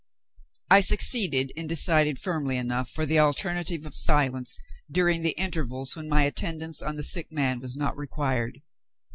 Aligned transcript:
I 0.71 0.79
succeeded 0.79 1.51
in 1.55 1.67
deciding 1.67 2.15
firmly 2.15 2.57
enough 2.57 2.89
for 2.89 3.05
the 3.05 3.19
alternative 3.19 3.85
of 3.85 3.93
silence, 3.95 4.57
during 4.89 5.21
the 5.21 5.37
intervals 5.39 5.95
when 5.95 6.09
my 6.09 6.23
attendance 6.23 6.81
on 6.81 6.95
the 6.95 7.03
sick 7.03 7.31
man 7.31 7.59
was 7.59 7.75
not 7.75 7.95
required. 7.95 8.63